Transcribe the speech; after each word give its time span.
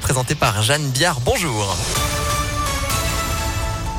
présenté 0.00 0.34
par 0.34 0.62
Jeanne 0.62 0.88
Biard. 0.90 1.20
Bonjour. 1.20 1.76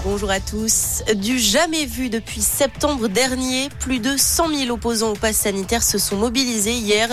Bonjour 0.09 0.31
à 0.31 0.39
tous. 0.39 1.03
Du 1.17 1.37
jamais 1.37 1.85
vu 1.85 2.09
depuis 2.09 2.41
septembre 2.41 3.09
dernier, 3.09 3.67
plus 3.77 3.99
de 3.99 4.15
100 4.15 4.55
000 4.55 4.71
opposants 4.71 5.09
au 5.09 5.15
pass 5.15 5.35
sanitaire 5.35 5.83
se 5.83 5.97
sont 5.97 6.15
mobilisés 6.15 6.75
hier. 6.75 7.09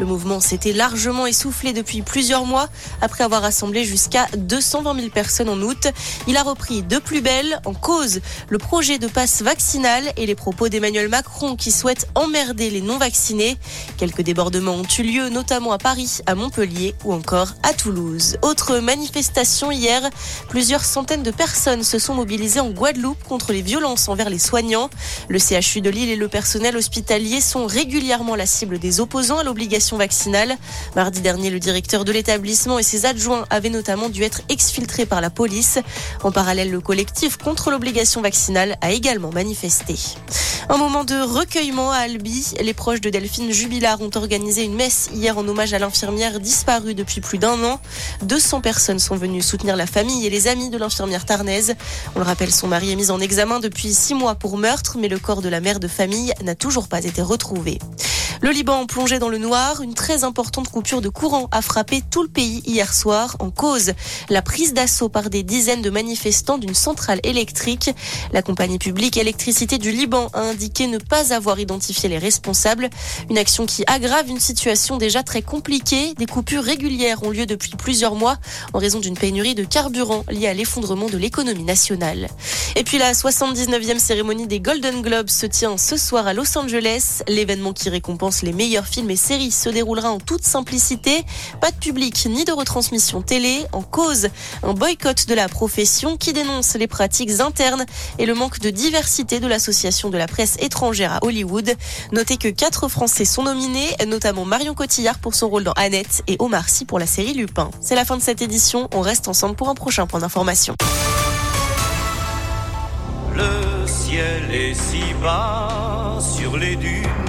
Le 0.00 0.06
mouvement 0.06 0.40
s'était 0.40 0.72
largement 0.72 1.26
essoufflé 1.26 1.74
depuis 1.74 2.00
plusieurs 2.00 2.46
mois 2.46 2.70
après 3.02 3.22
avoir 3.22 3.42
rassemblé 3.42 3.84
jusqu'à 3.84 4.28
220 4.34 4.94
000 4.94 5.10
personnes 5.10 5.50
en 5.50 5.60
août. 5.60 5.88
Il 6.26 6.38
a 6.38 6.42
repris 6.42 6.82
de 6.82 6.96
plus 6.96 7.20
belle 7.20 7.60
en 7.66 7.74
cause 7.74 8.20
le 8.48 8.56
projet 8.56 8.98
de 8.98 9.08
passe 9.08 9.42
vaccinal 9.42 10.10
et 10.16 10.24
les 10.24 10.34
propos 10.34 10.70
d'Emmanuel 10.70 11.10
Macron 11.10 11.54
qui 11.54 11.70
souhaite 11.70 12.08
emmerder 12.14 12.70
les 12.70 12.80
non-vaccinés. 12.80 13.58
Quelques 13.98 14.22
débordements 14.22 14.76
ont 14.76 14.86
eu 14.98 15.02
lieu 15.02 15.28
notamment 15.28 15.72
à 15.72 15.78
Paris, 15.78 16.20
à 16.24 16.34
Montpellier 16.34 16.94
ou 17.04 17.12
encore 17.12 17.52
à 17.62 17.74
Toulouse. 17.74 18.38
Autre 18.40 18.78
manifestation 18.78 19.70
hier, 19.70 20.00
plusieurs 20.48 20.86
centaines 20.86 21.22
de 21.22 21.30
personnes 21.30 21.82
se 21.82 21.98
sont 21.98 22.14
mobilisées 22.14 22.37
en 22.60 22.70
Guadeloupe 22.70 23.22
contre 23.24 23.52
les 23.52 23.62
violences 23.62 24.08
envers 24.08 24.30
les 24.30 24.38
soignants. 24.38 24.90
Le 25.28 25.38
CHU 25.38 25.80
de 25.80 25.90
Lille 25.90 26.08
et 26.08 26.16
le 26.16 26.28
personnel 26.28 26.76
hospitalier 26.76 27.40
sont 27.40 27.66
régulièrement 27.66 28.36
la 28.36 28.46
cible 28.46 28.78
des 28.78 29.00
opposants 29.00 29.38
à 29.38 29.42
l'obligation 29.42 29.96
vaccinale. 29.96 30.56
Mardi 30.94 31.20
dernier, 31.20 31.50
le 31.50 31.58
directeur 31.58 32.04
de 32.04 32.12
l'établissement 32.12 32.78
et 32.78 32.84
ses 32.84 33.06
adjoints 33.06 33.44
avaient 33.50 33.70
notamment 33.70 34.08
dû 34.08 34.22
être 34.22 34.42
exfiltrés 34.48 35.04
par 35.04 35.20
la 35.20 35.30
police. 35.30 35.78
En 36.22 36.30
parallèle, 36.30 36.70
le 36.70 36.80
collectif 36.80 37.38
contre 37.38 37.70
l'obligation 37.70 38.22
vaccinale 38.22 38.78
a 38.82 38.92
également 38.92 39.30
manifesté. 39.32 39.96
Un 40.70 40.76
moment 40.76 41.04
de 41.04 41.14
recueillement 41.14 41.92
à 41.92 41.98
Albi. 41.98 42.52
Les 42.60 42.74
proches 42.74 43.00
de 43.00 43.08
Delphine 43.08 43.50
Jubilard 43.52 44.02
ont 44.02 44.10
organisé 44.14 44.64
une 44.64 44.74
messe 44.74 45.08
hier 45.14 45.38
en 45.38 45.48
hommage 45.48 45.72
à 45.72 45.78
l'infirmière 45.78 46.40
disparue 46.40 46.94
depuis 46.94 47.22
plus 47.22 47.38
d'un 47.38 47.64
an. 47.64 47.80
200 48.24 48.60
personnes 48.60 48.98
sont 48.98 49.16
venues 49.16 49.40
soutenir 49.40 49.76
la 49.76 49.86
famille 49.86 50.26
et 50.26 50.30
les 50.30 50.46
amis 50.46 50.68
de 50.68 50.76
l'infirmière 50.76 51.24
tarnaise. 51.24 51.74
On 52.14 52.18
le 52.18 52.24
rappelle, 52.26 52.52
son 52.52 52.68
mari 52.68 52.92
est 52.92 52.96
mis 52.96 53.10
en 53.10 53.18
examen 53.18 53.60
depuis 53.60 53.94
six 53.94 54.12
mois 54.12 54.34
pour 54.34 54.58
meurtre, 54.58 54.98
mais 55.00 55.08
le 55.08 55.18
corps 55.18 55.40
de 55.40 55.48
la 55.48 55.60
mère 55.60 55.80
de 55.80 55.88
famille 55.88 56.34
n'a 56.42 56.54
toujours 56.54 56.88
pas 56.88 57.02
été 57.02 57.22
retrouvé. 57.22 57.78
Le 58.40 58.50
Liban 58.50 58.86
plongé 58.86 59.18
dans 59.18 59.28
le 59.28 59.38
noir, 59.38 59.82
une 59.82 59.94
très 59.94 60.22
importante 60.22 60.68
coupure 60.68 61.00
de 61.00 61.08
courant 61.08 61.48
a 61.50 61.60
frappé 61.60 62.02
tout 62.08 62.22
le 62.22 62.28
pays 62.28 62.62
hier 62.64 62.94
soir 62.94 63.34
en 63.40 63.50
cause 63.50 63.94
la 64.28 64.42
prise 64.42 64.74
d'assaut 64.74 65.08
par 65.08 65.28
des 65.28 65.42
dizaines 65.42 65.82
de 65.82 65.90
manifestants 65.90 66.58
d'une 66.58 66.74
centrale 66.74 67.18
électrique. 67.24 67.90
La 68.32 68.42
compagnie 68.42 68.78
publique 68.78 69.16
électricité 69.16 69.78
du 69.78 69.90
Liban 69.90 70.28
a 70.34 70.40
indiqué 70.42 70.86
ne 70.86 70.98
pas 70.98 71.34
avoir 71.34 71.58
identifié 71.58 72.08
les 72.08 72.18
responsables, 72.18 72.90
une 73.28 73.38
action 73.38 73.66
qui 73.66 73.82
aggrave 73.88 74.28
une 74.28 74.38
situation 74.38 74.98
déjà 74.98 75.24
très 75.24 75.42
compliquée. 75.42 76.14
Des 76.14 76.26
coupures 76.26 76.62
régulières 76.62 77.24
ont 77.24 77.30
lieu 77.30 77.46
depuis 77.46 77.72
plusieurs 77.76 78.14
mois 78.14 78.36
en 78.72 78.78
raison 78.78 79.00
d'une 79.00 79.18
pénurie 79.18 79.56
de 79.56 79.64
carburant 79.64 80.24
liée 80.30 80.46
à 80.46 80.54
l'effondrement 80.54 81.08
de 81.08 81.18
l'économie 81.18 81.64
nationale. 81.64 82.28
Et 82.76 82.84
puis 82.84 82.98
la 82.98 83.14
79e 83.14 83.98
cérémonie 83.98 84.46
des 84.46 84.60
Golden 84.60 85.02
Globes 85.02 85.28
se 85.28 85.46
tient 85.46 85.76
ce 85.76 85.96
soir 85.96 86.28
à 86.28 86.34
Los 86.34 86.56
Angeles, 86.56 87.22
l'événement 87.26 87.72
qui 87.72 87.88
les 88.42 88.52
meilleurs 88.52 88.86
films 88.86 89.10
et 89.10 89.16
séries 89.16 89.50
se 89.50 89.68
déroulera 89.68 90.10
en 90.10 90.18
toute 90.18 90.44
simplicité. 90.44 91.24
Pas 91.60 91.70
de 91.70 91.76
public 91.76 92.26
ni 92.30 92.44
de 92.44 92.52
retransmission 92.52 93.22
télé. 93.22 93.64
En 93.72 93.82
cause, 93.82 94.28
un 94.62 94.74
boycott 94.74 95.26
de 95.26 95.34
la 95.34 95.48
profession 95.48 96.16
qui 96.16 96.32
dénonce 96.32 96.74
les 96.74 96.86
pratiques 96.86 97.40
internes 97.40 97.84
et 98.18 98.26
le 98.26 98.34
manque 98.34 98.60
de 98.60 98.70
diversité 98.70 99.40
de 99.40 99.46
l'association 99.46 100.10
de 100.10 100.18
la 100.18 100.26
presse 100.26 100.56
étrangère 100.60 101.12
à 101.12 101.24
Hollywood. 101.24 101.74
Notez 102.12 102.36
que 102.36 102.48
quatre 102.48 102.88
Français 102.88 103.24
sont 103.24 103.44
nominés, 103.44 103.94
notamment 104.06 104.44
Marion 104.44 104.74
Cotillard 104.74 105.18
pour 105.18 105.34
son 105.34 105.48
rôle 105.48 105.64
dans 105.64 105.72
Annette 105.72 106.22
et 106.26 106.36
Omar 106.38 106.68
Sy 106.68 106.84
pour 106.84 106.98
la 106.98 107.06
série 107.06 107.34
Lupin. 107.34 107.70
C'est 107.80 107.94
la 107.94 108.04
fin 108.04 108.16
de 108.16 108.22
cette 108.22 108.42
édition. 108.42 108.88
On 108.94 109.00
reste 109.00 109.28
ensemble 109.28 109.56
pour 109.56 109.68
un 109.68 109.74
prochain 109.74 110.06
point 110.06 110.20
d'information. 110.20 110.74
Le 113.34 113.86
ciel 113.86 114.52
est 114.52 114.74
si 114.74 115.14
bas 115.22 116.18
sur 116.20 116.56
les 116.56 116.76
dunes 116.76 117.27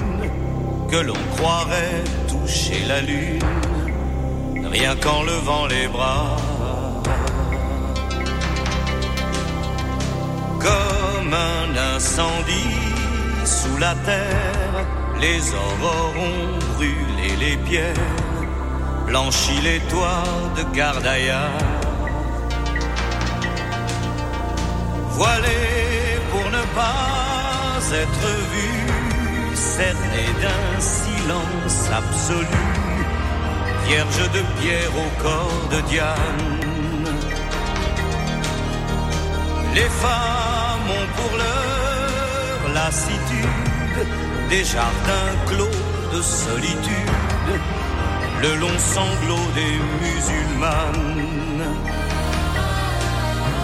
que 0.90 0.96
l'on 0.96 1.22
croirait 1.36 2.02
toucher 2.28 2.80
la 2.88 3.00
lune, 3.00 3.42
rien 4.70 4.96
qu'en 4.96 5.22
levant 5.22 5.66
les 5.66 5.86
bras. 5.86 6.36
Comme 10.58 11.32
un 11.52 11.94
incendie 11.94 12.80
sous 13.44 13.76
la 13.78 13.94
terre, 14.06 14.84
les 15.20 15.40
aurores 15.62 16.14
ont 16.28 16.74
brûlé 16.74 17.30
les 17.38 17.56
pierres, 17.68 18.16
blanchi 19.06 19.60
les 19.62 19.80
toits 19.90 20.24
de 20.56 20.62
Gardaïa. 20.76 21.46
Voilé 25.10 25.60
pour 26.30 26.46
ne 26.50 26.64
pas 26.74 27.80
être 28.02 28.28
vu 28.52 28.99
cerné 29.60 30.26
d'un 30.42 30.80
silence 30.80 31.80
absolu, 31.92 32.64
vierge 33.86 34.22
de 34.36 34.42
pierre 34.58 34.94
au 35.04 35.22
corps 35.22 35.68
de 35.70 35.80
Diane. 35.88 36.60
Les 39.74 39.90
femmes 40.02 40.90
ont 40.98 41.08
pour 41.18 41.32
leur 41.44 42.74
lassitude 42.74 44.00
des 44.48 44.64
jardins 44.64 45.34
clos 45.46 45.78
de 46.14 46.22
solitude, 46.22 47.16
le 48.40 48.56
long 48.56 48.78
sanglot 48.78 49.46
des 49.60 49.74
musulmanes 50.04 51.20